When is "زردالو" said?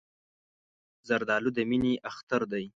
1.07-1.49